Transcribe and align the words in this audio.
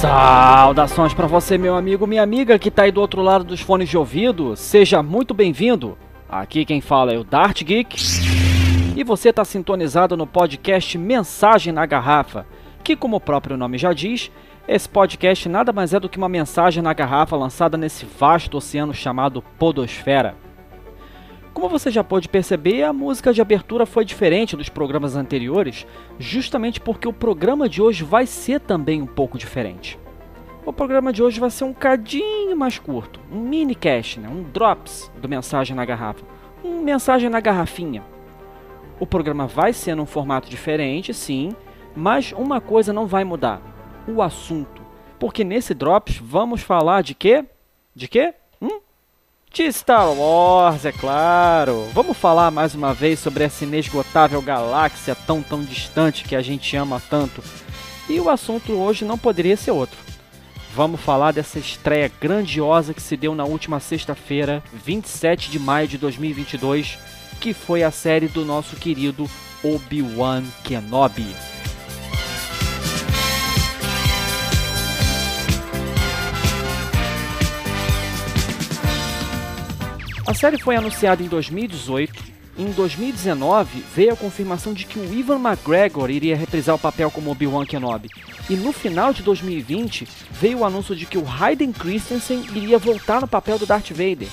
Saudações 0.00 1.12
para 1.12 1.26
você, 1.26 1.58
meu 1.58 1.74
amigo, 1.74 2.06
minha 2.06 2.22
amiga 2.22 2.56
que 2.56 2.70
tá 2.70 2.84
aí 2.84 2.92
do 2.92 3.00
outro 3.00 3.20
lado 3.20 3.42
dos 3.42 3.60
fones 3.60 3.88
de 3.88 3.98
ouvido. 3.98 4.54
Seja 4.54 5.02
muito 5.02 5.34
bem-vindo. 5.34 5.98
Aqui 6.28 6.64
quem 6.64 6.80
fala 6.80 7.12
é 7.12 7.18
o 7.18 7.24
Dart 7.24 7.64
Geek. 7.64 7.96
E 8.96 9.02
você 9.02 9.30
está 9.30 9.44
sintonizado 9.44 10.16
no 10.16 10.24
podcast 10.24 10.96
Mensagem 10.96 11.72
na 11.72 11.84
Garrafa, 11.84 12.46
que, 12.84 12.94
como 12.94 13.16
o 13.16 13.20
próprio 13.20 13.56
nome 13.56 13.76
já 13.76 13.92
diz, 13.92 14.30
esse 14.68 14.88
podcast 14.88 15.48
nada 15.48 15.72
mais 15.72 15.92
é 15.92 15.98
do 15.98 16.08
que 16.08 16.16
uma 16.18 16.28
mensagem 16.28 16.80
na 16.80 16.92
garrafa 16.92 17.34
lançada 17.34 17.76
nesse 17.76 18.06
vasto 18.06 18.56
oceano 18.56 18.94
chamado 18.94 19.42
Podosfera. 19.58 20.36
Como 21.58 21.68
você 21.68 21.90
já 21.90 22.04
pode 22.04 22.28
perceber, 22.28 22.84
a 22.84 22.92
música 22.92 23.32
de 23.32 23.42
abertura 23.42 23.84
foi 23.84 24.04
diferente 24.04 24.56
dos 24.56 24.68
programas 24.68 25.16
anteriores, 25.16 25.84
justamente 26.16 26.80
porque 26.80 27.08
o 27.08 27.12
programa 27.12 27.68
de 27.68 27.82
hoje 27.82 28.04
vai 28.04 28.26
ser 28.26 28.60
também 28.60 29.02
um 29.02 29.06
pouco 29.08 29.36
diferente. 29.36 29.98
O 30.64 30.72
programa 30.72 31.12
de 31.12 31.20
hoje 31.20 31.40
vai 31.40 31.50
ser 31.50 31.64
um 31.64 31.72
cadinho 31.72 32.56
mais 32.56 32.78
curto, 32.78 33.18
um 33.28 33.40
mini 33.40 33.74
cast, 33.74 34.20
né? 34.20 34.28
um 34.28 34.44
drops 34.44 35.10
do 35.20 35.28
Mensagem 35.28 35.74
na 35.74 35.84
Garrafa, 35.84 36.24
um 36.62 36.80
Mensagem 36.80 37.28
na 37.28 37.40
Garrafinha. 37.40 38.04
O 39.00 39.04
programa 39.04 39.48
vai 39.48 39.72
ser 39.72 39.96
num 39.96 40.06
formato 40.06 40.48
diferente, 40.48 41.12
sim, 41.12 41.50
mas 41.92 42.30
uma 42.30 42.60
coisa 42.60 42.92
não 42.92 43.04
vai 43.04 43.24
mudar: 43.24 43.60
o 44.06 44.22
assunto. 44.22 44.80
Porque 45.18 45.42
nesse 45.42 45.74
drops 45.74 46.18
vamos 46.18 46.62
falar 46.62 47.02
de 47.02 47.16
quê? 47.16 47.44
De 47.96 48.06
quê? 48.06 48.32
De 49.52 49.72
Star 49.72 50.12
Wars, 50.12 50.84
é 50.84 50.92
claro. 50.92 51.88
Vamos 51.92 52.16
falar 52.16 52.50
mais 52.50 52.74
uma 52.74 52.94
vez 52.94 53.18
sobre 53.18 53.44
essa 53.44 53.64
inesgotável 53.64 54.40
galáxia 54.40 55.14
tão 55.14 55.42
tão 55.42 55.64
distante 55.64 56.22
que 56.22 56.36
a 56.36 56.42
gente 56.42 56.76
ama 56.76 57.02
tanto. 57.10 57.42
E 58.08 58.20
o 58.20 58.28
assunto 58.28 58.72
hoje 58.72 59.04
não 59.04 59.18
poderia 59.18 59.56
ser 59.56 59.72
outro. 59.72 59.98
Vamos 60.74 61.00
falar 61.00 61.32
dessa 61.32 61.58
estreia 61.58 62.12
grandiosa 62.20 62.94
que 62.94 63.02
se 63.02 63.16
deu 63.16 63.34
na 63.34 63.44
última 63.44 63.80
sexta-feira, 63.80 64.62
27 64.72 65.50
de 65.50 65.58
maio 65.58 65.88
de 65.88 65.98
2022, 65.98 66.98
que 67.40 67.52
foi 67.52 67.82
a 67.82 67.90
série 67.90 68.28
do 68.28 68.44
nosso 68.44 68.76
querido 68.76 69.28
Obi-Wan 69.64 70.44
Kenobi. 70.62 71.34
A 80.28 80.34
série 80.34 80.58
foi 80.58 80.76
anunciada 80.76 81.22
em 81.22 81.26
2018. 81.26 82.22
Em 82.58 82.70
2019, 82.72 83.82
veio 83.96 84.12
a 84.12 84.16
confirmação 84.16 84.74
de 84.74 84.84
que 84.84 84.98
o 84.98 85.14
Ivan 85.14 85.40
McGregor 85.40 86.10
iria 86.10 86.36
reprisar 86.36 86.74
o 86.74 86.78
papel 86.78 87.10
como 87.10 87.30
Obi-Wan 87.30 87.64
Kenobi. 87.64 88.10
E 88.50 88.54
no 88.54 88.70
final 88.70 89.14
de 89.14 89.22
2020, 89.22 90.06
veio 90.30 90.58
o 90.58 90.64
anúncio 90.66 90.94
de 90.94 91.06
que 91.06 91.16
o 91.16 91.26
Hayden 91.26 91.72
Christensen 91.72 92.44
iria 92.54 92.78
voltar 92.78 93.22
no 93.22 93.26
papel 93.26 93.58
do 93.58 93.64
Darth 93.64 93.88
Vader. 93.88 94.28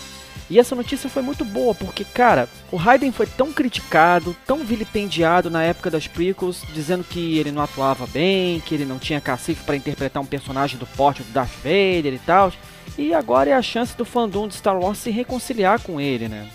E 0.49 0.59
essa 0.59 0.75
notícia 0.75 1.09
foi 1.09 1.21
muito 1.21 1.45
boa, 1.45 1.73
porque, 1.73 2.03
cara, 2.03 2.49
o 2.73 2.77
Hayden 2.77 3.13
foi 3.13 3.25
tão 3.25 3.53
criticado, 3.53 4.35
tão 4.45 4.65
vilipendiado 4.65 5.49
na 5.49 5.63
época 5.63 5.89
das 5.89 6.07
prequels, 6.07 6.61
dizendo 6.73 7.05
que 7.05 7.37
ele 7.37 7.53
não 7.53 7.61
atuava 7.61 8.05
bem, 8.07 8.59
que 8.59 8.75
ele 8.75 8.83
não 8.83 8.99
tinha 8.99 9.21
cacife 9.21 9.63
para 9.63 9.77
interpretar 9.77 10.21
um 10.21 10.25
personagem 10.25 10.77
do 10.77 10.85
porte 10.85 11.23
do 11.23 11.31
Darth 11.31 11.55
Vader 11.63 12.13
e 12.13 12.19
tal. 12.25 12.51
E 12.97 13.13
agora 13.13 13.49
é 13.49 13.53
a 13.53 13.61
chance 13.61 13.95
do 13.95 14.05
fandom 14.05 14.47
de 14.47 14.55
Star 14.55 14.79
Wars 14.79 14.99
se 14.99 15.09
reconciliar 15.09 15.81
com 15.81 15.99
ele, 15.99 16.29
né? 16.29 16.47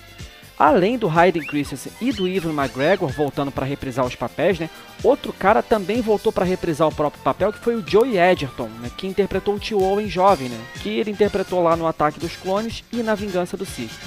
Além 0.59 0.99
do 0.99 1.09
Hayden 1.09 1.47
Christensen 1.47 1.93
e 2.01 2.12
do 2.12 2.28
Ivan 2.28 2.53
McGregor 2.53 3.09
voltando 3.09 3.51
para 3.51 3.65
reprisar 3.67 4.05
os 4.05 4.15
papéis, 4.15 4.59
né? 4.59 4.69
Outro 5.03 5.33
cara 5.33 5.62
também 5.62 6.03
voltou 6.03 6.31
para 6.31 6.45
reprisar 6.45 6.89
o 6.89 6.95
próprio 6.95 7.23
papel, 7.23 7.53
que 7.53 7.59
foi 7.59 7.77
o 7.77 7.87
Joey 7.87 8.19
Edgerton, 8.19 8.69
né? 8.81 8.91
que 8.95 9.06
interpretou 9.06 9.55
o 9.55 9.59
Tio 9.59 9.83
Owen 9.83 10.09
jovem, 10.09 10.49
né? 10.49 10.61
Que 10.83 10.91
ele 10.99 11.11
interpretou 11.11 11.62
lá 11.62 11.77
no 11.77 11.87
Ataque 11.87 12.21
dos 12.21 12.37
Clones 12.37 12.84
e 12.93 13.03
na 13.03 13.15
Vingança 13.15 13.57
do 13.57 13.65
Sith. 13.65 13.99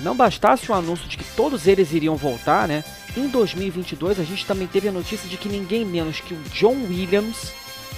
Não 0.00 0.16
bastasse 0.16 0.70
o 0.70 0.74
anúncio 0.74 1.08
de 1.08 1.16
que 1.16 1.24
todos 1.36 1.66
eles 1.66 1.92
iriam 1.92 2.16
voltar, 2.16 2.68
né? 2.68 2.84
Em 3.16 3.28
2022 3.28 4.20
a 4.20 4.24
gente 4.24 4.44
também 4.44 4.66
teve 4.66 4.88
a 4.88 4.92
notícia 4.92 5.28
de 5.28 5.38
que 5.38 5.48
ninguém 5.48 5.84
menos 5.86 6.20
que 6.20 6.34
o 6.34 6.42
John 6.52 6.76
Williams, 6.88 7.52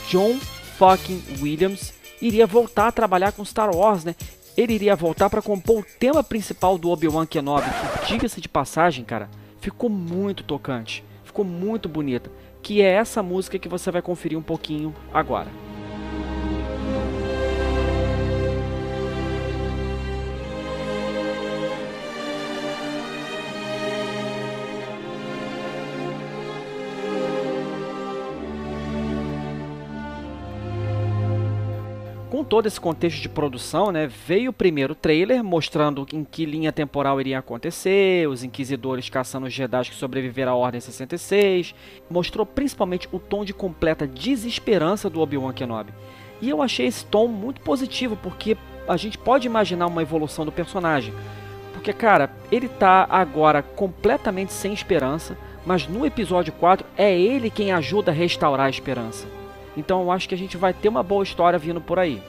John 0.09 0.39
fucking 0.79 1.23
Williams, 1.41 1.93
iria 2.21 2.47
voltar 2.47 2.89
a 2.89 2.93
trabalhar 2.93 3.33
com 3.33 3.45
Star 3.45 3.75
Wars, 3.75 4.05
né? 4.05 4.15
Ele 4.56 4.75
iria 4.75 4.97
voltar 4.97 5.31
para 5.31 5.43
compor 5.43 5.81
o 5.81 5.87
tema 5.99 6.23
principal 6.23 6.77
do 6.77 6.91
Obi-Wan 6.91 7.27
Kenobi, 7.27 7.69
que 8.01 8.06
diga-se 8.06 8.41
de 8.41 8.49
passagem, 8.49 9.05
cara, 9.05 9.29
ficou 9.61 9.89
muito 9.89 10.43
tocante, 10.43 11.05
ficou 11.25 11.45
muito 11.45 11.89
bonita, 11.89 12.31
que 12.62 12.83
é 12.83 12.91
essa 12.91 13.23
música 13.23 13.59
que 13.59 13.69
você 13.69 13.91
vai 13.91 14.03
conferir 14.03 14.37
um 14.37 14.43
pouquinho 14.43 14.95
agora. 15.12 15.68
Com 32.38 32.44
todo 32.44 32.66
esse 32.66 32.81
contexto 32.81 33.21
de 33.21 33.28
produção, 33.28 33.91
né, 33.91 34.06
veio 34.06 34.50
o 34.50 34.53
primeiro 34.53 34.94
trailer 34.94 35.43
mostrando 35.43 36.06
em 36.12 36.22
que 36.22 36.47
linha 36.47 36.71
temporal 36.71 37.21
iria 37.21 37.41
acontecer, 37.41 38.28
os 38.28 38.44
inquisidores 38.44 39.10
caçando 39.10 39.49
os 39.49 39.53
Jedi 39.53 39.91
que 39.91 39.97
sobreviveram 39.97 40.53
à 40.53 40.54
Ordem 40.54 40.81
66, 40.81 41.75
mostrou 42.09 42.47
principalmente 42.47 43.09
o 43.10 43.19
tom 43.19 43.44
de 43.44 43.53
completa 43.53 44.06
desesperança 44.06 45.10
do 45.10 45.21
Obi-Wan 45.21 45.53
Kenobi. 45.53 45.93
E 46.41 46.48
eu 46.48 46.62
achei 46.62 46.87
esse 46.87 47.04
tom 47.04 47.27
muito 47.27 47.60
positivo, 47.60 48.16
porque 48.22 48.56
a 48.87 48.97
gente 48.97 49.19
pode 49.19 49.48
imaginar 49.48 49.88
uma 49.88 50.03
evolução 50.03 50.44
do 50.44 50.53
personagem. 50.53 51.12
Porque, 51.72 51.93
cara, 51.93 52.31
ele 52.53 52.69
tá 52.69 53.04
agora 53.10 53.62
completamente 53.62 54.53
sem 54.53 54.72
esperança, 54.72 55.37
mas 55.66 55.88
no 55.88 56.06
episódio 56.06 56.53
4 56.53 56.87
é 56.97 57.19
ele 57.19 57.50
quem 57.50 57.72
ajuda 57.72 58.12
a 58.12 58.15
restaurar 58.15 58.66
a 58.66 58.71
esperança. 58.71 59.38
Então 59.78 60.03
eu 60.03 60.11
acho 60.11 60.28
que 60.28 60.34
a 60.34 60.39
gente 60.39 60.56
vai 60.56 60.75
ter 60.75 60.89
uma 60.89 61.05
boa 61.05 61.22
história 61.22 61.56
vindo 61.56 61.81
por 61.81 62.00
aí. 62.00 62.21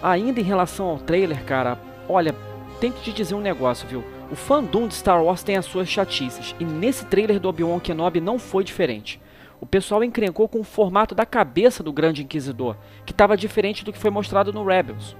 Ainda 0.00 0.38
em 0.38 0.44
relação 0.44 0.86
ao 0.86 0.98
trailer, 0.98 1.44
cara, 1.44 1.76
olha, 2.08 2.32
tem 2.80 2.92
que 2.92 3.02
te 3.02 3.12
dizer 3.12 3.34
um 3.34 3.40
negócio, 3.40 3.88
viu? 3.88 4.04
O 4.30 4.36
fandom 4.36 4.86
de 4.86 4.94
Star 4.94 5.22
Wars 5.22 5.42
tem 5.42 5.56
as 5.56 5.64
suas 5.64 5.88
chatices, 5.88 6.54
e 6.60 6.64
nesse 6.64 7.04
trailer 7.06 7.40
do 7.40 7.48
Obi-Wan 7.48 7.80
Kenobi 7.80 8.20
não 8.20 8.38
foi 8.38 8.62
diferente. 8.62 9.20
O 9.60 9.66
pessoal 9.66 10.04
encrencou 10.04 10.48
com 10.48 10.60
o 10.60 10.64
formato 10.64 11.14
da 11.14 11.26
cabeça 11.26 11.82
do 11.82 11.92
Grande 11.92 12.22
Inquisidor, 12.22 12.76
que 13.04 13.12
estava 13.12 13.36
diferente 13.36 13.84
do 13.84 13.92
que 13.92 13.98
foi 13.98 14.10
mostrado 14.10 14.52
no 14.52 14.64
Rebels. 14.64 15.16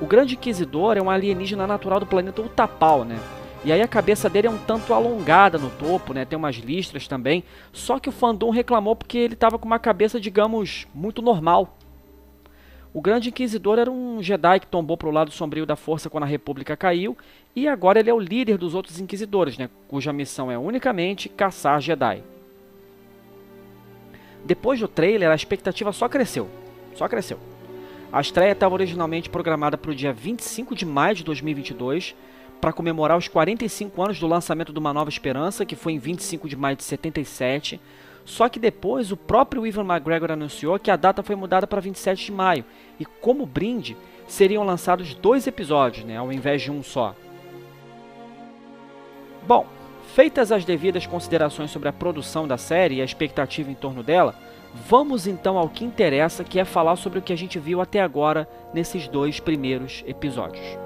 O 0.00 0.06
Grande 0.06 0.34
Inquisidor 0.34 0.96
é 0.96 1.02
um 1.02 1.10
alienígena 1.10 1.66
natural 1.66 2.00
do 2.00 2.06
planeta 2.06 2.42
Utapau, 2.42 3.04
né? 3.04 3.18
E 3.66 3.72
aí 3.72 3.82
a 3.82 3.88
cabeça 3.88 4.30
dele 4.30 4.46
é 4.46 4.50
um 4.50 4.58
tanto 4.58 4.94
alongada 4.94 5.58
no 5.58 5.70
topo, 5.70 6.14
né? 6.14 6.24
Tem 6.24 6.38
umas 6.38 6.54
listras 6.54 7.08
também. 7.08 7.42
Só 7.72 7.98
que 7.98 8.08
o 8.08 8.12
fandom 8.12 8.50
reclamou 8.50 8.94
porque 8.94 9.18
ele 9.18 9.34
estava 9.34 9.58
com 9.58 9.66
uma 9.66 9.80
cabeça, 9.80 10.20
digamos, 10.20 10.86
muito 10.94 11.20
normal. 11.20 11.76
O 12.94 13.00
Grande 13.00 13.30
Inquisidor 13.30 13.80
era 13.80 13.90
um 13.90 14.22
Jedi 14.22 14.60
que 14.60 14.68
tombou 14.68 14.96
para 14.96 15.08
o 15.08 15.10
lado 15.10 15.32
sombrio 15.32 15.66
da 15.66 15.74
força 15.74 16.08
quando 16.08 16.22
a 16.22 16.28
República 16.28 16.76
caiu, 16.76 17.18
e 17.56 17.66
agora 17.66 17.98
ele 17.98 18.08
é 18.08 18.14
o 18.14 18.20
líder 18.20 18.56
dos 18.56 18.72
outros 18.72 19.00
Inquisidores, 19.00 19.58
né? 19.58 19.68
cuja 19.88 20.12
missão 20.12 20.48
é 20.48 20.56
unicamente 20.56 21.28
caçar 21.28 21.80
Jedi. 21.80 22.22
Depois 24.44 24.78
do 24.78 24.86
trailer, 24.86 25.28
a 25.28 25.34
expectativa 25.34 25.92
só 25.92 26.08
cresceu. 26.08 26.48
Só 26.94 27.08
cresceu. 27.08 27.40
A 28.12 28.20
estreia 28.20 28.52
estava 28.52 28.74
originalmente 28.74 29.28
programada 29.28 29.76
para 29.76 29.90
o 29.90 29.94
dia 29.94 30.12
25 30.12 30.72
de 30.72 30.86
maio 30.86 31.16
de 31.16 31.24
2022, 31.24 32.14
para 32.60 32.72
comemorar 32.72 33.16
os 33.16 33.28
45 33.28 34.02
anos 34.02 34.18
do 34.18 34.26
lançamento 34.26 34.72
de 34.72 34.78
Uma 34.78 34.92
Nova 34.92 35.10
Esperança, 35.10 35.64
que 35.64 35.76
foi 35.76 35.92
em 35.92 35.98
25 35.98 36.48
de 36.48 36.56
maio 36.56 36.76
de 36.76 36.84
77. 36.84 37.80
Só 38.24 38.48
que 38.48 38.58
depois 38.58 39.12
o 39.12 39.16
próprio 39.16 39.66
Ivan 39.66 39.84
McGregor 39.84 40.32
anunciou 40.32 40.78
que 40.78 40.90
a 40.90 40.96
data 40.96 41.22
foi 41.22 41.36
mudada 41.36 41.66
para 41.66 41.80
27 41.80 42.26
de 42.26 42.32
maio, 42.32 42.64
e 42.98 43.04
como 43.04 43.46
brinde 43.46 43.96
seriam 44.26 44.64
lançados 44.64 45.14
dois 45.14 45.46
episódios, 45.46 46.04
né, 46.04 46.16
ao 46.16 46.32
invés 46.32 46.60
de 46.62 46.72
um 46.72 46.82
só. 46.82 47.14
Bom, 49.46 49.64
feitas 50.12 50.50
as 50.50 50.64
devidas 50.64 51.06
considerações 51.06 51.70
sobre 51.70 51.88
a 51.88 51.92
produção 51.92 52.48
da 52.48 52.58
série 52.58 52.96
e 52.96 53.00
a 53.00 53.04
expectativa 53.04 53.70
em 53.70 53.74
torno 53.74 54.02
dela, 54.02 54.34
vamos 54.88 55.28
então 55.28 55.56
ao 55.56 55.68
que 55.68 55.84
interessa, 55.84 56.42
que 56.42 56.58
é 56.58 56.64
falar 56.64 56.96
sobre 56.96 57.20
o 57.20 57.22
que 57.22 57.32
a 57.32 57.38
gente 57.38 57.60
viu 57.60 57.80
até 57.80 58.00
agora 58.00 58.48
nesses 58.74 59.06
dois 59.06 59.38
primeiros 59.38 60.02
episódios. 60.04 60.85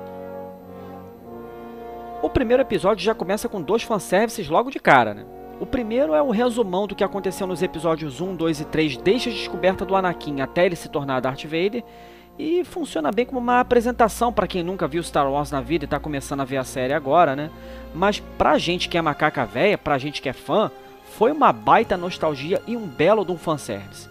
O 2.22 2.28
primeiro 2.28 2.62
episódio 2.62 3.02
já 3.02 3.14
começa 3.14 3.48
com 3.48 3.62
dois 3.62 3.82
fanservices 3.82 4.48
logo 4.48 4.70
de 4.70 4.78
cara, 4.78 5.14
né? 5.14 5.24
O 5.58 5.64
primeiro 5.64 6.14
é 6.14 6.20
o 6.20 6.30
resumão 6.30 6.86
do 6.86 6.94
que 6.94 7.02
aconteceu 7.02 7.46
nos 7.46 7.62
episódios 7.62 8.20
1, 8.20 8.36
2 8.36 8.60
e 8.60 8.64
3 8.66 8.96
desde 8.98 9.30
a 9.30 9.32
descoberta 9.32 9.86
do 9.86 9.96
Anakin 9.96 10.42
até 10.42 10.66
ele 10.66 10.76
se 10.76 10.90
tornar 10.90 11.20
Darth 11.20 11.44
Vader, 11.44 11.82
e 12.38 12.62
funciona 12.64 13.10
bem 13.10 13.24
como 13.24 13.38
uma 13.38 13.60
apresentação 13.60 14.32
para 14.32 14.46
quem 14.46 14.62
nunca 14.62 14.86
viu 14.86 15.02
Star 15.02 15.30
Wars 15.30 15.50
na 15.50 15.60
vida 15.60 15.84
e 15.84 15.86
está 15.86 15.98
começando 15.98 16.40
a 16.40 16.44
ver 16.44 16.58
a 16.58 16.64
série 16.64 16.92
agora, 16.92 17.34
né? 17.34 17.50
Mas 17.94 18.20
pra 18.38 18.58
gente 18.58 18.88
que 18.88 18.98
é 18.98 19.02
macaca 19.02 19.44
velha, 19.44 19.76
pra 19.76 19.98
gente 19.98 20.20
que 20.20 20.28
é 20.28 20.32
fã, 20.32 20.70
foi 21.12 21.32
uma 21.32 21.52
baita 21.52 21.96
nostalgia 21.96 22.62
e 22.66 22.76
um 22.76 22.86
belo 22.86 23.24
de 23.24 23.32
um 23.32 23.36
fanservice. 23.36 24.08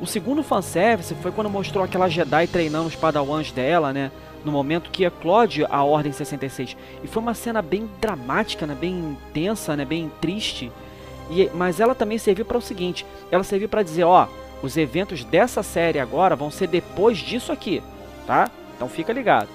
O 0.00 0.06
segundo 0.06 0.42
fanservice 0.42 1.14
foi 1.16 1.30
quando 1.30 1.50
mostrou 1.50 1.84
aquela 1.84 2.08
Jedi 2.08 2.46
treinando 2.46 2.88
os 2.88 2.96
padawans 2.96 3.52
dela, 3.52 3.92
né? 3.92 4.10
No 4.44 4.52
momento 4.52 4.90
que 4.90 5.04
eclode 5.04 5.64
a 5.68 5.82
Ordem 5.82 6.12
66. 6.12 6.76
E 7.02 7.06
foi 7.06 7.22
uma 7.22 7.34
cena 7.34 7.62
bem 7.62 7.88
dramática, 8.00 8.66
né? 8.66 8.76
Bem 8.78 9.16
tensa, 9.32 9.74
né? 9.74 9.84
Bem 9.84 10.10
triste. 10.20 10.70
E, 11.30 11.50
mas 11.54 11.80
ela 11.80 11.94
também 11.94 12.18
serviu 12.18 12.44
para 12.44 12.58
o 12.58 12.62
seguinte: 12.62 13.06
ela 13.30 13.42
serviu 13.42 13.68
para 13.68 13.82
dizer, 13.82 14.04
ó, 14.04 14.28
os 14.62 14.76
eventos 14.76 15.24
dessa 15.24 15.62
série 15.62 15.98
agora 15.98 16.36
vão 16.36 16.50
ser 16.50 16.66
depois 16.66 17.18
disso 17.18 17.52
aqui, 17.52 17.82
tá? 18.26 18.50
Então 18.76 18.88
fica 18.88 19.12
ligado. 19.12 19.48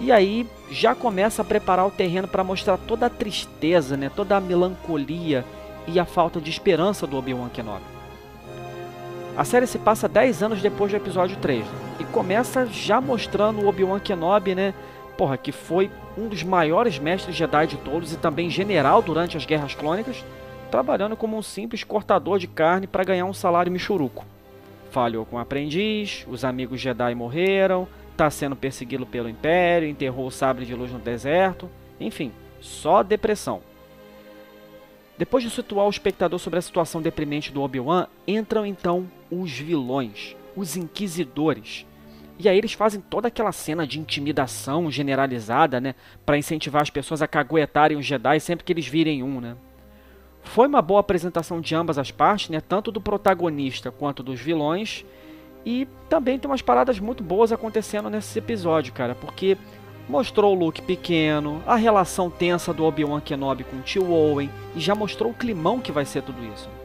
E 0.00 0.12
aí 0.12 0.46
já 0.70 0.94
começa 0.94 1.42
a 1.42 1.44
preparar 1.44 1.86
o 1.86 1.90
terreno 1.90 2.28
para 2.28 2.44
mostrar 2.44 2.76
toda 2.76 3.06
a 3.06 3.10
tristeza, 3.10 3.96
né? 3.96 4.10
Toda 4.14 4.36
a 4.36 4.40
melancolia 4.40 5.44
e 5.86 5.98
a 6.00 6.04
falta 6.04 6.40
de 6.40 6.50
esperança 6.50 7.06
do 7.06 7.16
Obi-Wan 7.16 7.48
Kenobi. 7.48 7.84
A 9.36 9.44
série 9.44 9.66
se 9.66 9.78
passa 9.78 10.08
10 10.08 10.42
anos 10.42 10.62
depois 10.62 10.90
do 10.90 10.96
episódio 10.96 11.36
3 11.36 11.64
né? 11.64 11.85
Começa 12.16 12.64
já 12.64 12.98
mostrando 12.98 13.60
o 13.60 13.68
Obi-Wan 13.68 14.00
Kenobi, 14.00 14.54
né? 14.54 14.72
Porra, 15.18 15.36
que 15.36 15.52
foi 15.52 15.90
um 16.16 16.28
dos 16.28 16.42
maiores 16.42 16.98
mestres 16.98 17.36
Jedi 17.36 17.66
de 17.66 17.76
todos 17.76 18.10
e 18.10 18.16
também 18.16 18.48
general 18.48 19.02
durante 19.02 19.36
as 19.36 19.44
Guerras 19.44 19.74
Clônicas, 19.74 20.24
trabalhando 20.70 21.14
como 21.14 21.36
um 21.36 21.42
simples 21.42 21.84
cortador 21.84 22.38
de 22.38 22.46
carne 22.46 22.86
para 22.86 23.04
ganhar 23.04 23.26
um 23.26 23.34
salário 23.34 23.70
michuruco. 23.70 24.24
Falhou 24.90 25.26
com 25.26 25.36
o 25.36 25.38
aprendiz, 25.38 26.24
os 26.26 26.42
amigos 26.42 26.80
Jedi 26.80 27.14
morreram, 27.14 27.86
está 28.12 28.30
sendo 28.30 28.56
perseguido 28.56 29.04
pelo 29.04 29.28
Império, 29.28 29.86
enterrou 29.86 30.26
o 30.26 30.30
sabre 30.30 30.64
de 30.64 30.74
luz 30.74 30.90
no 30.90 30.98
deserto, 30.98 31.68
enfim, 32.00 32.32
só 32.62 33.02
depressão. 33.02 33.60
Depois 35.18 35.44
de 35.44 35.50
situar 35.50 35.84
o 35.84 35.90
espectador 35.90 36.38
sobre 36.38 36.58
a 36.58 36.62
situação 36.62 37.02
deprimente 37.02 37.52
do 37.52 37.60
Obi-Wan, 37.60 38.06
entram 38.26 38.64
então 38.64 39.06
os 39.30 39.52
vilões, 39.52 40.34
os 40.56 40.78
inquisidores. 40.78 41.84
E 42.38 42.48
aí 42.48 42.58
eles 42.58 42.74
fazem 42.74 43.00
toda 43.00 43.28
aquela 43.28 43.52
cena 43.52 43.86
de 43.86 43.98
intimidação 43.98 44.90
generalizada, 44.90 45.80
né, 45.80 45.94
para 46.24 46.36
incentivar 46.36 46.82
as 46.82 46.90
pessoas 46.90 47.22
a 47.22 47.26
caguetarem 47.26 47.96
os 47.96 48.04
Jedi 48.04 48.38
sempre 48.40 48.64
que 48.64 48.72
eles 48.72 48.86
virem 48.86 49.22
um, 49.22 49.40
né? 49.40 49.56
Foi 50.42 50.68
uma 50.68 50.82
boa 50.82 51.00
apresentação 51.00 51.60
de 51.60 51.74
ambas 51.74 51.98
as 51.98 52.10
partes, 52.10 52.50
né, 52.50 52.60
tanto 52.60 52.92
do 52.92 53.00
protagonista 53.00 53.90
quanto 53.90 54.22
dos 54.22 54.40
vilões. 54.40 55.04
E 55.64 55.88
também 56.08 56.38
tem 56.38 56.48
umas 56.48 56.62
paradas 56.62 57.00
muito 57.00 57.24
boas 57.24 57.50
acontecendo 57.50 58.08
nesse 58.08 58.38
episódio, 58.38 58.92
cara, 58.92 59.16
porque 59.16 59.58
mostrou 60.08 60.54
o 60.54 60.58
Luke 60.58 60.80
pequeno, 60.82 61.60
a 61.66 61.74
relação 61.74 62.30
tensa 62.30 62.72
do 62.72 62.84
Obi-Wan 62.84 63.20
Kenobi 63.20 63.64
com 63.64 63.76
o 63.76 63.82
tio 63.82 64.12
Owen 64.12 64.48
e 64.76 64.80
já 64.80 64.94
mostrou 64.94 65.32
o 65.32 65.34
climão 65.34 65.80
que 65.80 65.90
vai 65.90 66.04
ser 66.04 66.22
tudo 66.22 66.44
isso. 66.54 66.75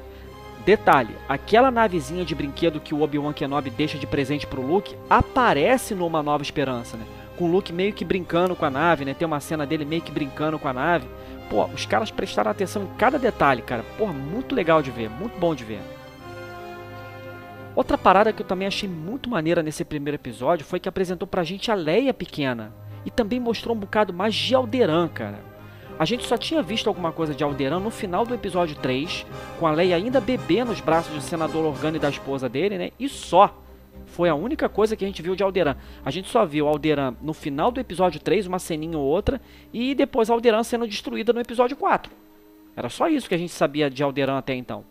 Detalhe, 0.66 1.16
aquela 1.28 1.72
navezinha 1.72 2.24
de 2.24 2.36
brinquedo 2.36 2.80
que 2.80 2.94
o 2.94 3.02
Obi-Wan 3.02 3.34
Kenobi 3.34 3.72
deixa 3.72 3.98
de 3.98 4.06
presente 4.06 4.46
pro 4.46 4.62
Luke 4.62 4.96
aparece 5.10 5.96
numa 5.96 6.22
Nova 6.22 6.44
Esperança, 6.44 6.96
né? 6.98 7.04
Com 7.36 7.46
o 7.46 7.52
Luke 7.52 7.74
meio 7.74 7.94
que 7.94 8.06
brincando 8.06 8.56
com 8.56 8.66
a 8.66 8.70
nave, 8.70 9.04
né? 9.04 9.16
Tem 9.16 9.26
uma 9.26 9.40
cena 9.40 9.66
dele 9.66 9.86
meio 9.86 10.04
que 10.04 10.12
brincando 10.12 10.60
com 10.60 10.68
a 10.68 10.74
nave. 10.74 11.08
Pô, 11.50 11.66
os 11.66 11.88
caras 11.88 12.12
prestaram 12.12 12.52
atenção 12.52 12.84
em 12.84 12.98
cada 12.98 13.18
detalhe, 13.18 13.64
cara. 13.64 13.84
Porra, 13.98 14.14
muito 14.14 14.54
legal 14.54 14.84
de 14.84 14.92
ver, 14.92 15.10
muito 15.10 15.40
bom 15.40 15.56
de 15.56 15.64
ver. 15.64 15.82
Outra 17.76 17.98
parada 17.98 18.32
que 18.32 18.44
eu 18.44 18.46
também 18.46 18.68
achei 18.68 18.88
muito 18.88 19.30
maneira 19.30 19.64
nesse 19.64 19.84
primeiro 19.84 20.16
episódio 20.16 20.66
foi 20.66 20.80
que 20.80 20.90
apresentou 20.90 21.28
pra 21.28 21.44
gente 21.44 21.72
a 21.72 21.74
Leia 21.74 22.14
pequena. 22.14 22.72
E 23.04 23.10
também 23.10 23.40
mostrou 23.40 23.76
um 23.76 23.80
bocado 23.80 24.14
mais 24.14 24.36
de 24.36 24.54
Alderan, 24.54 25.08
cara. 25.08 25.40
A 26.02 26.06
gente 26.06 26.26
só 26.26 26.36
tinha 26.36 26.64
visto 26.64 26.88
alguma 26.88 27.12
coisa 27.12 27.36
de 27.36 27.44
Alderan 27.44 27.80
no 27.80 27.92
final 27.92 28.26
do 28.26 28.34
episódio 28.34 28.76
3, 28.76 29.24
com 29.60 29.68
a 29.68 29.72
Leia 29.72 29.96
ainda 29.96 30.20
bebê 30.20 30.64
nos 30.64 30.82
braços 30.82 31.14
do 31.14 31.22
senador 31.22 31.64
Organa 31.64 31.98
e 31.98 32.00
da 32.00 32.10
esposa 32.10 32.50
dele, 32.50 32.76
né? 32.76 32.90
E 33.00 33.08
só. 33.08 33.56
Foi 34.08 34.28
a 34.28 34.34
única 34.34 34.68
coisa 34.68 34.96
que 34.96 35.06
a 35.06 35.08
gente 35.08 35.22
viu 35.22 35.36
de 35.36 35.44
Alderan. 35.44 35.76
A 36.04 36.10
gente 36.10 36.28
só 36.28 36.44
viu 36.44 36.68
Alderan 36.68 37.14
no 37.22 37.36
final 37.36 37.70
do 37.70 37.80
episódio 37.80 38.20
3, 38.20 38.48
uma 38.48 38.58
ceninha 38.58 38.98
ou 38.98 39.06
outra, 39.06 39.40
e 39.72 39.94
depois 39.94 40.32
Alderan 40.32 40.64
sendo 40.64 40.88
destruída 40.88 41.32
no 41.34 41.40
episódio 41.40 41.78
4. 41.78 42.12
Era 42.76 42.90
só 42.90 43.08
isso 43.08 43.30
que 43.30 43.36
a 43.36 43.38
gente 43.38 43.54
sabia 43.54 43.88
de 43.88 44.02
Alderan 44.02 44.40
até 44.40 44.56
então. 44.56 44.84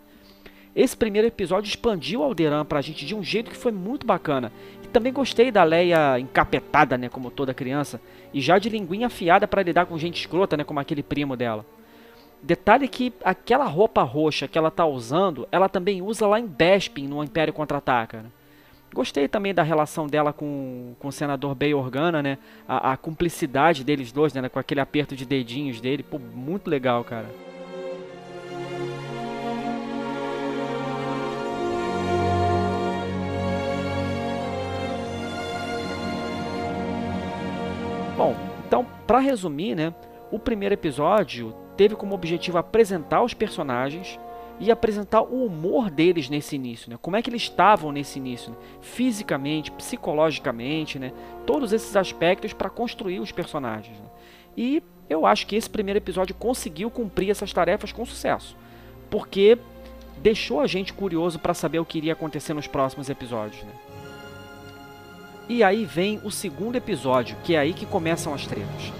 Esse 0.74 0.96
primeiro 0.96 1.26
episódio 1.26 1.68
expandiu 1.68 2.22
Alderan 2.22 2.64
pra 2.64 2.80
gente 2.80 3.04
de 3.04 3.14
um 3.14 3.22
jeito 3.22 3.50
que 3.50 3.56
foi 3.56 3.72
muito 3.72 4.06
bacana. 4.06 4.52
E 4.84 4.86
também 4.88 5.12
gostei 5.12 5.50
da 5.50 5.64
Leia 5.64 6.18
encapetada, 6.18 6.96
né, 6.96 7.08
como 7.08 7.30
toda 7.30 7.52
criança, 7.52 8.00
e 8.32 8.40
já 8.40 8.58
de 8.58 8.68
linguinha 8.68 9.08
afiada 9.08 9.48
para 9.48 9.62
lidar 9.62 9.86
com 9.86 9.98
gente 9.98 10.20
escrota, 10.20 10.56
né, 10.56 10.62
como 10.62 10.78
aquele 10.78 11.02
primo 11.02 11.36
dela. 11.36 11.66
Detalhe 12.42 12.88
que 12.88 13.12
aquela 13.22 13.66
roupa 13.66 14.02
roxa 14.02 14.48
que 14.48 14.56
ela 14.56 14.70
tá 14.70 14.86
usando, 14.86 15.46
ela 15.52 15.68
também 15.68 16.00
usa 16.00 16.26
lá 16.26 16.40
em 16.40 16.46
Bespin, 16.46 17.06
no 17.06 17.22
Império 17.22 17.52
Contra-Ataca. 17.52 18.22
Né? 18.22 18.30
Gostei 18.94 19.28
também 19.28 19.52
da 19.52 19.62
relação 19.62 20.06
dela 20.06 20.32
com, 20.32 20.94
com 20.98 21.08
o 21.08 21.12
senador 21.12 21.54
Bay 21.54 21.74
Organa, 21.74 22.22
né? 22.22 22.38
A, 22.66 22.92
a 22.92 22.96
cumplicidade 22.96 23.84
deles 23.84 24.10
dois, 24.10 24.32
né? 24.34 24.48
Com 24.48 24.58
aquele 24.58 24.80
aperto 24.80 25.14
de 25.14 25.24
dedinhos 25.24 25.80
dele. 25.80 26.02
Pô, 26.02 26.18
muito 26.18 26.68
legal, 26.68 27.04
cara. 27.04 27.26
Bom, 38.20 38.36
então, 38.66 38.86
para 39.06 39.18
resumir, 39.18 39.74
né, 39.74 39.94
o 40.30 40.38
primeiro 40.38 40.74
episódio 40.74 41.54
teve 41.74 41.96
como 41.96 42.14
objetivo 42.14 42.58
apresentar 42.58 43.22
os 43.22 43.32
personagens 43.32 44.20
e 44.58 44.70
apresentar 44.70 45.22
o 45.22 45.46
humor 45.46 45.90
deles 45.90 46.28
nesse 46.28 46.54
início, 46.54 46.90
né? 46.90 46.98
Como 47.00 47.16
é 47.16 47.22
que 47.22 47.30
eles 47.30 47.40
estavam 47.40 47.90
nesse 47.90 48.18
início, 48.18 48.50
né? 48.50 48.58
fisicamente, 48.82 49.70
psicologicamente, 49.70 50.98
né? 50.98 51.14
Todos 51.46 51.72
esses 51.72 51.96
aspectos 51.96 52.52
para 52.52 52.68
construir 52.68 53.20
os 53.20 53.32
personagens. 53.32 53.98
Né? 53.98 54.06
E 54.54 54.82
eu 55.08 55.24
acho 55.24 55.46
que 55.46 55.56
esse 55.56 55.70
primeiro 55.70 55.96
episódio 55.96 56.34
conseguiu 56.34 56.90
cumprir 56.90 57.30
essas 57.30 57.54
tarefas 57.54 57.90
com 57.90 58.04
sucesso, 58.04 58.54
porque 59.08 59.56
deixou 60.18 60.60
a 60.60 60.66
gente 60.66 60.92
curioso 60.92 61.38
para 61.38 61.54
saber 61.54 61.78
o 61.78 61.86
que 61.86 61.96
iria 61.96 62.12
acontecer 62.12 62.52
nos 62.52 62.66
próximos 62.66 63.08
episódios, 63.08 63.62
né? 63.62 63.72
E 65.50 65.64
aí 65.64 65.84
vem 65.84 66.20
o 66.22 66.30
segundo 66.30 66.76
episódio, 66.76 67.36
que 67.42 67.56
é 67.56 67.58
aí 67.58 67.72
que 67.72 67.84
começam 67.84 68.32
as 68.32 68.46
tretas. 68.46 68.92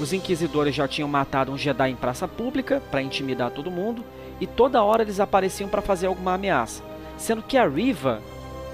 Os 0.00 0.10
inquisidores 0.10 0.74
já 0.74 0.88
tinham 0.88 1.06
matado 1.06 1.52
um 1.52 1.58
Jedi 1.58 1.90
em 1.90 1.94
praça 1.94 2.26
pública 2.26 2.82
para 2.90 3.02
intimidar 3.02 3.50
todo 3.50 3.70
mundo, 3.70 4.02
e 4.40 4.46
toda 4.46 4.82
hora 4.82 5.02
eles 5.02 5.20
apareciam 5.20 5.68
para 5.68 5.82
fazer 5.82 6.06
alguma 6.06 6.32
ameaça. 6.32 6.82
Sendo 7.18 7.42
que 7.42 7.58
a 7.58 7.68
Riva, 7.68 8.22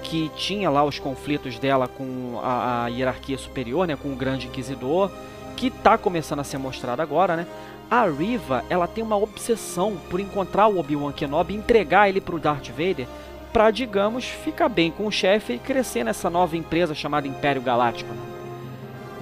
que 0.01 0.31
tinha 0.37 0.69
lá 0.69 0.81
os 0.85 0.97
conflitos 0.97 1.59
dela 1.59 1.89
com 1.89 2.39
a, 2.41 2.85
a 2.85 2.87
hierarquia 2.87 3.37
superior, 3.37 3.85
né, 3.85 3.97
com 3.97 4.13
o 4.13 4.15
Grande 4.15 4.47
Inquisidor, 4.47 5.11
que 5.57 5.67
está 5.67 5.97
começando 5.97 6.39
a 6.39 6.45
ser 6.45 6.57
mostrado 6.57 7.01
agora, 7.01 7.35
né? 7.35 7.45
A 7.91 8.05
Riva, 8.05 8.63
ela 8.69 8.87
tem 8.87 9.03
uma 9.03 9.17
obsessão 9.17 9.97
por 10.09 10.21
encontrar 10.21 10.67
o 10.67 10.79
Obi-Wan 10.79 11.11
Kenobi 11.11 11.53
e 11.53 11.57
entregar 11.57 12.07
ele 12.07 12.21
para 12.21 12.35
o 12.35 12.39
Darth 12.39 12.69
Vader 12.69 13.07
para, 13.53 13.69
digamos, 13.69 14.25
ficar 14.25 14.67
bem 14.67 14.89
com 14.89 15.05
o 15.05 15.11
chefe 15.11 15.53
e 15.53 15.59
crescer 15.59 16.03
nessa 16.03 16.27
nova 16.27 16.57
empresa 16.57 16.95
chamada 16.95 17.27
Império 17.27 17.61
Galáctico. 17.61 18.11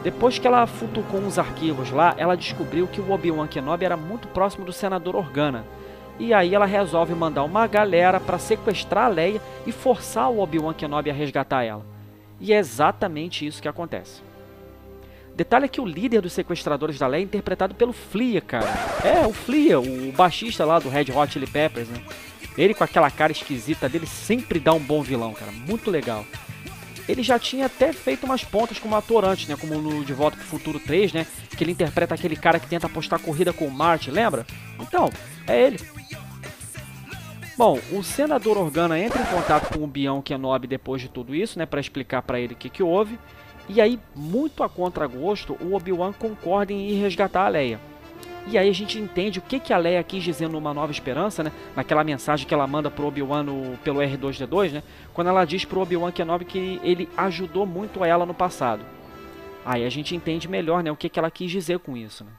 Depois 0.04 0.40
que 0.40 0.48
ela 0.48 0.66
futucou 0.66 1.20
uns 1.20 1.38
arquivos 1.38 1.92
lá, 1.92 2.16
ela 2.18 2.38
descobriu 2.38 2.88
que 2.88 3.02
o 3.02 3.12
Obi-Wan 3.12 3.46
Kenobi 3.46 3.86
era 3.86 3.98
muito 3.98 4.30
próximo 4.30 4.66
do 4.66 4.72
Senador 4.72 5.18
Organa. 5.18 5.66
E 6.18 6.34
aí 6.34 6.56
ela 6.56 6.66
resolve 6.66 7.14
mandar 7.14 7.44
uma 7.44 7.68
galera 7.68 8.20
para 8.20 8.40
sequestrar 8.40 9.06
a 9.06 9.10
Leia 9.10 9.42
e 9.68 9.72
forçar 9.72 10.32
o 10.32 10.40
Obi-Wan 10.40 10.74
Kenobi 10.74 11.10
a 11.10 11.14
resgatar 11.14 11.64
ela. 11.64 11.86
E 12.40 12.54
é 12.54 12.58
exatamente 12.58 13.46
isso 13.46 13.62
que 13.62 13.68
acontece. 13.68 14.22
Detalhe 15.36 15.66
é 15.66 15.68
que 15.68 15.82
o 15.82 15.86
líder 15.86 16.22
dos 16.22 16.34
sequestradores 16.34 16.98
da 16.98 17.08
Leia 17.08 17.22
é 17.22 17.26
interpretado 17.26 17.76
pelo 17.76 17.94
Flea, 17.94 18.42
cara. 18.42 18.68
É, 19.04 19.26
o 19.26 19.34
Flea, 19.34 19.80
o 19.80 20.12
baixista 20.14 20.66
lá 20.66 20.80
do 20.80 20.90
Red 20.90 21.12
Hot 21.14 21.32
Chili 21.32 21.48
Peppers, 21.48 21.88
né? 21.90 22.02
Ele 22.58 22.74
com 22.74 22.84
aquela 22.84 23.10
cara 23.10 23.32
esquisita 23.32 23.88
dele 23.88 24.06
sempre 24.06 24.60
dá 24.60 24.74
um 24.74 24.80
bom 24.80 25.02
vilão, 25.02 25.34
cara. 25.34 25.52
Muito 25.52 25.90
legal. 25.90 26.26
Ele 27.08 27.24
já 27.24 27.40
tinha 27.40 27.66
até 27.66 27.92
feito 27.92 28.26
umas 28.26 28.44
pontas 28.44 28.80
como 28.80 28.96
ator 28.96 29.26
antes, 29.26 29.48
né? 29.48 29.56
Como 29.56 29.76
no 29.76 30.06
De 30.06 30.14
Volta 30.14 30.38
pro 30.38 30.46
Futuro 30.46 30.80
3, 30.80 31.14
né? 31.14 31.28
Que 31.58 31.64
ele 31.64 31.72
interpreta 31.72 32.14
aquele 32.14 32.36
cara 32.36 32.60
que 32.60 32.68
tenta 32.68 32.88
apostar 32.88 33.20
corrida 33.20 33.52
com 33.52 33.66
o 33.66 33.72
Marty, 33.72 34.12
lembra? 34.12 34.46
Então, 34.80 35.10
é 35.48 35.62
ele. 35.62 35.80
Bom, 37.58 37.80
o 37.92 38.04
senador 38.04 38.58
Organa 38.58 38.98
entra 38.98 39.22
em 39.22 39.26
contato 39.26 39.74
com 39.74 39.84
o 39.84 39.88
Bião 39.88 40.22
Kenobi 40.22 40.68
depois 40.68 41.02
de 41.02 41.10
tudo 41.10 41.36
isso, 41.36 41.60
né? 41.60 41.66
Para 41.66 41.80
explicar 41.80 42.22
para 42.22 42.40
ele 42.40 42.54
o 42.54 42.58
que, 42.58 42.70
que 42.70 42.84
houve. 42.84 43.20
E 43.68 43.80
aí, 43.80 44.00
muito 44.16 44.64
a 44.64 44.70
contragosto, 44.70 45.58
o 45.62 45.74
Obi-Wan 45.74 46.14
concorda 46.14 46.74
em 46.74 46.90
ir 46.90 47.02
resgatar 47.02 47.46
a 47.46 47.50
Leia. 47.50 47.80
E 48.48 48.58
aí 48.58 48.70
a 48.70 48.74
gente 48.74 49.00
entende 49.00 49.40
o 49.40 49.42
que, 49.42 49.60
que 49.60 49.72
a 49.72 49.78
Leia 49.78 50.04
quis 50.04 50.24
dizer 50.24 50.50
numa 50.50 50.74
Nova 50.74 50.92
Esperança, 50.92 51.44
né? 51.44 51.52
Naquela 51.76 52.04
mensagem 52.04 52.48
que 52.48 52.54
ela 52.54 52.66
manda 52.66 52.90
pro 52.90 53.08
Obi-Wan 53.08 53.46
pelo 53.84 54.00
R2D2, 54.00 54.72
né? 54.72 54.84
Quando 55.14 55.28
ela 55.28 55.46
diz 55.46 55.64
pro 55.64 55.82
Obi-Wan 55.82 56.12
Kenobi 56.12 56.46
que 56.46 56.80
ele 56.84 57.08
ajudou 57.16 57.66
muito 57.66 58.04
a 58.04 58.08
ela 58.08 58.26
no 58.26 58.34
passado. 58.34 58.84
Aí 59.66 59.86
a 59.86 59.90
gente 59.90 60.16
entende 60.16 60.48
melhor, 60.48 60.84
né? 60.84 60.92
O 60.92 60.96
que, 60.96 61.08
que 61.08 61.20
ela 61.20 61.30
quis 61.30 61.52
dizer 61.52 61.80
com 61.80 61.96
isso, 61.96 62.24
né? 62.24 62.32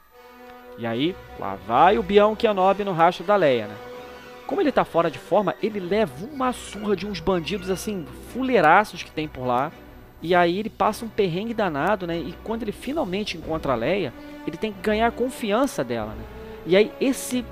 E 0.77 0.85
aí, 0.85 1.15
lá 1.39 1.55
vai 1.67 1.97
o 1.97 2.03
Bião 2.03 2.35
Kenobi 2.35 2.83
no 2.83 2.91
rastro 2.91 3.23
da 3.23 3.35
Leia, 3.35 3.67
né? 3.67 3.75
Como 4.45 4.59
ele 4.59 4.71
tá 4.71 4.83
fora 4.83 5.09
de 5.09 5.17
forma, 5.17 5.55
ele 5.63 5.79
leva 5.79 6.25
uma 6.25 6.51
surra 6.51 6.95
de 6.95 7.07
uns 7.07 7.19
bandidos 7.19 7.69
assim, 7.69 8.05
fuleiraços 8.33 9.01
que 9.01 9.11
tem 9.11 9.27
por 9.27 9.45
lá. 9.45 9.71
E 10.23 10.33
aí 10.33 10.57
ele 10.57 10.69
passa 10.69 11.03
um 11.03 11.09
perrengue 11.09 11.53
danado, 11.53 12.07
né? 12.07 12.17
E 12.17 12.33
quando 12.45 12.63
ele 12.63 12.71
finalmente 12.71 13.37
encontra 13.37 13.73
a 13.73 13.75
Leia, 13.75 14.13
ele 14.47 14.55
tem 14.55 14.71
que 14.71 14.81
ganhar 14.81 15.07
a 15.07 15.11
confiança 15.11 15.83
dela, 15.83 16.13
né? 16.13 16.23
E 16.65 16.77
aí 16.77 16.91
esse 17.01 17.43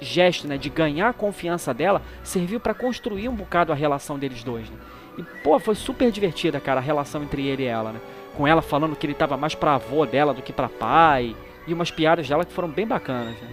gesto, 0.00 0.48
né, 0.48 0.56
de 0.56 0.70
ganhar 0.70 1.10
a 1.10 1.12
confiança 1.12 1.72
dela, 1.74 2.00
serviu 2.22 2.58
para 2.58 2.72
construir 2.72 3.28
um 3.28 3.34
bocado 3.34 3.72
a 3.72 3.74
relação 3.74 4.18
deles 4.18 4.42
dois, 4.42 4.70
né? 4.70 4.76
E 5.18 5.22
pô, 5.42 5.58
foi 5.60 5.74
super 5.74 6.10
divertida, 6.10 6.58
cara, 6.58 6.80
a 6.80 6.82
relação 6.82 7.22
entre 7.22 7.46
ele 7.46 7.64
e 7.64 7.66
ela, 7.66 7.92
né? 7.92 8.00
Com 8.34 8.48
ela 8.48 8.62
falando 8.62 8.96
que 8.96 9.06
ele 9.06 9.14
tava 9.14 9.36
mais 9.36 9.54
pra 9.54 9.74
avô 9.74 10.06
dela 10.06 10.32
do 10.32 10.42
que 10.42 10.52
pra 10.52 10.68
pai, 10.68 11.36
e 11.66 11.74
umas 11.74 11.90
piadas 11.90 12.28
dela 12.28 12.44
que 12.44 12.52
foram 12.52 12.68
bem 12.68 12.86
bacanas, 12.86 13.34
né? 13.40 13.48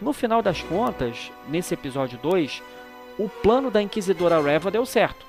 No 0.00 0.12
final 0.12 0.42
das 0.42 0.60
contas, 0.60 1.30
nesse 1.48 1.72
episódio 1.72 2.18
2, 2.18 2.62
o 3.18 3.28
plano 3.28 3.70
da 3.70 3.80
Inquisidora 3.80 4.42
Reva 4.42 4.70
deu 4.70 4.84
certo. 4.84 5.24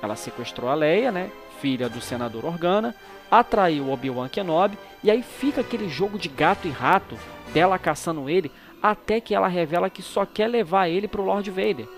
Ela 0.00 0.14
sequestrou 0.14 0.70
a 0.70 0.74
Leia, 0.74 1.10
né, 1.10 1.30
filha 1.62 1.88
do 1.88 2.00
senador 2.00 2.44
Organa, 2.44 2.92
atraiu 3.30 3.88
Obi-Wan 3.88 4.28
Kenobi 4.28 4.76
e 5.02 5.08
aí 5.12 5.22
fica 5.22 5.60
aquele 5.60 5.88
jogo 5.88 6.18
de 6.18 6.28
gato 6.28 6.66
e 6.66 6.72
rato 6.72 7.16
dela 7.54 7.78
caçando 7.78 8.28
ele 8.28 8.50
até 8.82 9.20
que 9.20 9.32
ela 9.32 9.46
revela 9.46 9.88
que 9.88 10.02
só 10.02 10.26
quer 10.26 10.48
levar 10.48 10.88
ele 10.88 11.06
pro 11.06 11.22
Lord 11.22 11.48
Vader. 11.52 11.88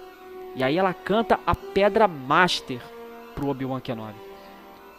E 0.55 0.63
aí 0.63 0.77
ela 0.77 0.93
canta 0.93 1.41
a 1.47 1.55
Pedra 1.55 2.07
Master 2.07 2.79
pro 3.35 3.49
Obi-Wan 3.49 3.81
Kenobi. 3.81 4.19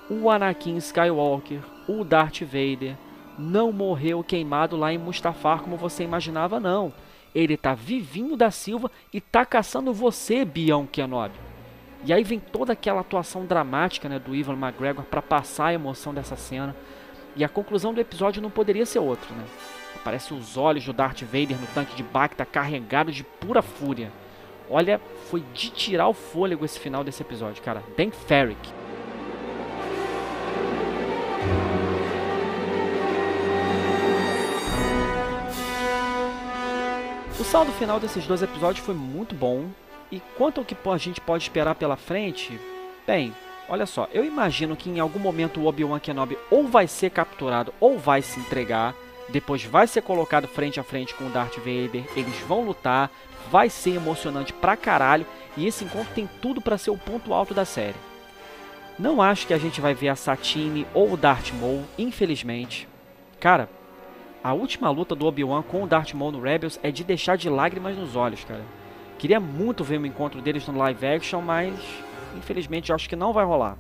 O 0.10 0.31
Anakin 0.31 0.77
Skywalker, 0.77 1.60
o 1.88 2.03
Darth 2.03 2.41
Vader, 2.41 2.98
não 3.38 3.72
morreu 3.72 4.24
queimado 4.24 4.75
lá 4.75 4.91
em 4.91 4.98
Mustafar 4.98 5.62
como 5.62 5.77
você 5.77 6.03
imaginava 6.03 6.60
não. 6.60 6.91
Ele 7.36 7.55
tá 7.55 7.75
vivinho 7.75 8.36
da 8.36 8.50
Silva 8.50 8.89
e 9.13 9.22
tá 9.22 9.45
caçando 9.45 9.93
você, 9.93 10.43
Bião 10.43 10.88
Kenobi. 10.88 11.44
E 12.05 12.13
aí 12.13 12.24
vem 12.24 12.39
toda 12.39 12.74
aquela 12.74 13.01
atuação 13.01 13.47
dramática 13.47 14.07
né, 14.07 14.19
do 14.19 14.35
Ivan 14.35 14.53
McGregor 14.53 15.03
para 15.05 15.24
passar 15.24 15.67
a 15.67 15.74
emoção 15.74 16.13
dessa 16.13 16.35
cena. 16.35 16.75
E 17.35 17.43
a 17.43 17.50
conclusão 17.50 17.95
do 17.95 18.00
episódio 18.00 18.43
não 18.43 18.51
poderia 18.51 18.85
ser 18.85 19.00
outra, 19.00 19.33
né? 19.33 19.43
Aparece 19.95 20.31
os 20.31 20.55
olhos 20.55 20.85
do 20.85 20.93
Darth 20.93 21.24
Vader 21.24 21.59
no 21.59 21.65
tanque 21.74 21.95
de 21.95 22.03
Bacta 22.03 22.45
carregado 22.45 23.12
de 23.12 23.24
pura 23.24 23.63
fúria. 23.63 24.12
Olha, 24.69 25.01
foi 25.31 25.43
de 25.51 25.71
tirar 25.71 26.07
o 26.07 26.13
fôlego 26.13 26.63
esse 26.63 26.79
final 26.79 27.03
desse 27.03 27.24
episódio, 27.24 27.63
cara. 27.63 27.83
Ben 27.97 28.12
Ferrick. 28.12 28.69
O 37.39 37.43
saldo 37.43 37.71
final 37.71 38.00
desses 38.00 38.27
dois 38.27 38.43
episódios 38.43 38.85
foi 38.85 38.93
muito 38.93 39.33
bom. 39.33 39.69
E 40.12 40.21
quanto 40.38 40.59
ao 40.59 40.65
que 40.65 40.75
a 40.85 40.97
gente 40.97 41.19
pode 41.19 41.43
esperar 41.43 41.75
pela 41.75 41.95
frente, 41.95 42.59
bem, 43.05 43.33
olha 43.67 43.85
só, 43.85 44.07
eu 44.13 44.24
imagino 44.24 44.75
que 44.75 44.89
em 44.89 45.00
algum 45.00 45.19
momento 45.19 45.59
o 45.59 45.65
Obi-Wan 45.65 46.00
Kenobi 46.00 46.38
ou 46.50 46.67
vai 46.67 46.88
ser 46.88 47.09
capturado 47.09 47.74
ou 47.79 47.97
vai 47.97 48.21
se 48.21 48.39
entregar, 48.39 48.93
depois 49.29 49.63
vai 49.63 49.88
ser 49.88 50.01
colocado 50.01 50.47
frente 50.47 50.79
a 50.79 50.83
frente 50.83 51.13
com 51.15 51.25
o 51.25 51.29
Darth 51.29 51.57
Vader, 51.57 52.05
eles 52.15 52.38
vão 52.47 52.63
lutar, 52.63 53.09
vai 53.50 53.69
ser 53.69 53.95
emocionante 53.95 54.53
pra 54.53 54.77
caralho 54.77 55.25
e 55.57 55.65
esse 55.65 55.83
encontro 55.83 56.13
tem 56.13 56.29
tudo 56.41 56.62
para 56.62 56.77
ser 56.77 56.91
o 56.91 56.97
ponto 56.97 57.33
alto 57.33 57.53
da 57.53 57.65
série. 57.65 57.95
Não 58.97 59.21
acho 59.21 59.45
que 59.45 59.53
a 59.53 59.57
gente 59.57 59.81
vai 59.81 59.93
ver 59.93 60.09
a 60.09 60.15
Satine 60.15 60.88
ou 60.93 61.12
o 61.12 61.17
Darth 61.17 61.51
Maul, 61.59 61.83
infelizmente. 61.97 62.88
Cara, 63.39 63.69
a 64.43 64.53
última 64.53 64.89
luta 64.89 65.15
do 65.15 65.25
Obi-Wan 65.25 65.63
com 65.63 65.83
o 65.83 65.88
Darth 65.88 66.13
Maul 66.13 66.31
no 66.31 66.39
Rebels 66.39 66.79
é 66.81 66.91
de 66.91 67.03
deixar 67.03 67.35
de 67.35 67.50
lágrimas 67.50 67.97
nos 67.97 68.15
olhos, 68.15 68.43
cara. 68.43 68.63
Queria 69.17 69.39
muito 69.39 69.84
ver 69.84 70.00
o 70.00 70.05
encontro 70.05 70.41
deles 70.41 70.67
no 70.67 70.77
live 70.77 71.05
action, 71.05 71.41
mas 71.41 71.74
infelizmente 72.36 72.91
acho 72.91 73.07
que 73.07 73.15
não 73.15 73.34
vai 73.34 73.45
rolar. 73.45 73.77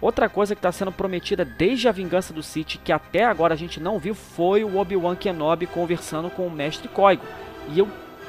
Outra 0.00 0.28
coisa 0.28 0.54
que 0.54 0.58
está 0.58 0.72
sendo 0.72 0.92
prometida 0.92 1.44
desde 1.44 1.88
a 1.88 1.92
vingança 1.92 2.34
do 2.34 2.42
Sith, 2.42 2.78
que 2.84 2.92
até 2.92 3.24
agora 3.24 3.54
a 3.54 3.56
gente 3.56 3.80
não 3.80 3.98
viu, 3.98 4.14
foi 4.14 4.64
o 4.64 4.76
Obi-Wan 4.76 5.16
Kenobi 5.16 5.66
conversando 5.66 6.28
com 6.28 6.46
o 6.46 6.50
Mestre 6.50 6.88
Koigo. 6.88 7.22
E 7.68 7.78
eu 7.78 7.88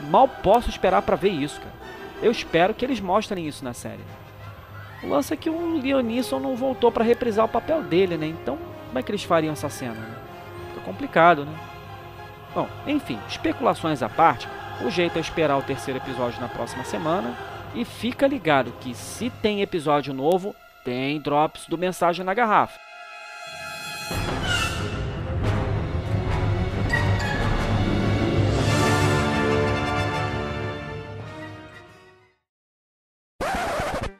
mal 0.09 0.27
posso 0.27 0.69
esperar 0.69 1.01
para 1.01 1.15
ver 1.15 1.29
isso, 1.29 1.59
cara. 1.59 1.73
Eu 2.21 2.31
espero 2.31 2.73
que 2.73 2.85
eles 2.85 3.01
mostrem 3.01 3.47
isso 3.47 3.63
na 3.63 3.73
série. 3.73 4.03
O 5.03 5.07
lance 5.09 5.33
é 5.33 5.37
que 5.37 5.49
o 5.49 5.77
Leonisson 5.77 6.39
não 6.39 6.55
voltou 6.55 6.91
para 6.91 7.03
reprisar 7.03 7.45
o 7.45 7.49
papel 7.49 7.83
dele, 7.83 8.15
né? 8.15 8.27
Então, 8.27 8.57
como 8.87 8.97
é 8.97 9.03
que 9.03 9.11
eles 9.11 9.23
fariam 9.23 9.51
essa 9.51 9.67
cena? 9.67 9.95
Né? 9.95 10.15
complicado, 10.85 11.45
né? 11.45 11.53
Bom, 12.53 12.69
enfim, 12.87 13.19
especulações 13.27 14.01
à 14.01 14.07
parte, 14.07 14.47
o 14.83 14.89
jeito 14.89 15.17
é 15.17 15.21
esperar 15.21 15.57
o 15.57 15.61
terceiro 15.61 15.99
episódio 15.99 16.41
na 16.41 16.47
próxima 16.47 16.83
semana. 16.83 17.35
E 17.73 17.83
fica 17.83 18.25
ligado 18.25 18.71
que 18.79 18.93
se 18.93 19.29
tem 19.29 19.61
episódio 19.61 20.13
novo, 20.13 20.55
tem 20.83 21.19
drops 21.19 21.67
do 21.67 21.77
Mensagem 21.77 22.25
na 22.25 22.33
Garrafa. 22.33 22.79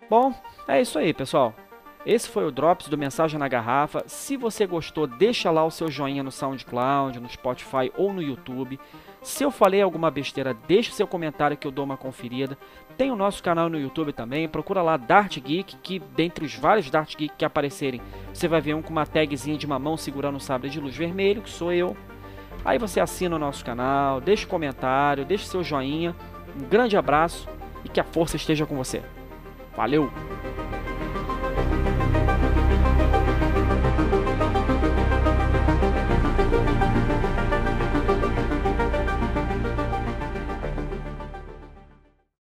Bom, 0.10 0.34
é 0.68 0.82
isso 0.82 1.00
aí, 1.00 1.14
pessoal. 1.14 1.54
Esse 2.06 2.30
foi 2.30 2.46
o 2.46 2.52
Drops 2.52 2.88
do 2.88 2.98
Mensagem 2.98 3.40
na 3.40 3.48
Garrafa. 3.48 4.04
Se 4.06 4.38
você 4.38 4.68
gostou, 4.68 5.08
deixa 5.08 5.50
lá 5.50 5.66
o 5.66 5.72
seu 5.72 5.90
joinha 5.90 6.22
no 6.22 6.32
SoundCloud, 6.32 7.20
no 7.20 7.28
Spotify 7.28 7.92
ou 7.98 8.14
no 8.14 8.22
YouTube. 8.22 8.80
Se 9.26 9.44
eu 9.44 9.50
falei 9.50 9.82
alguma 9.82 10.12
besteira, 10.12 10.56
deixe 10.68 10.92
seu 10.92 11.08
comentário 11.08 11.58
que 11.58 11.66
eu 11.66 11.72
dou 11.72 11.84
uma 11.84 11.98
conferida. 11.98 12.56
Tem 12.96 13.10
o 13.10 13.16
nosso 13.16 13.42
canal 13.42 13.68
no 13.68 13.80
YouTube 13.80 14.14
também, 14.14 14.48
procura 14.48 14.84
lá 14.84 14.98
Dart 14.98 15.40
Geek, 15.40 15.78
que 15.78 15.98
dentre 15.98 16.46
os 16.46 16.54
vários 16.54 16.92
Dart 16.92 17.16
Geek 17.18 17.34
que 17.36 17.44
aparecerem, 17.44 18.04
você 18.32 18.48
vai 18.48 18.62
ver 18.62 18.76
um 18.76 18.84
com 18.84 18.92
uma 18.92 19.04
tagzinha 19.04 19.58
de 19.58 19.66
mamão 19.66 19.98
segurando 19.98 20.36
um 20.36 20.40
sabre 20.40 20.70
de 20.70 20.80
luz 20.80 20.96
vermelho, 20.96 21.42
que 21.42 21.50
sou 21.50 21.74
eu. 21.74 21.98
Aí 22.64 22.78
você 22.78 23.00
assina 23.00 23.36
o 23.36 23.40
nosso 23.40 23.66
canal, 23.66 24.22
deixa 24.22 24.46
o 24.46 24.50
comentário, 24.50 25.26
deixa 25.26 25.48
seu 25.48 25.64
joinha. 25.64 26.16
Um 26.56 26.70
grande 26.70 26.96
abraço 26.96 27.50
e 27.84 27.90
que 27.90 28.00
a 28.00 28.04
força 28.04 28.36
esteja 28.36 28.68
com 28.68 28.76
você. 28.76 29.02
Valeu! 29.76 30.12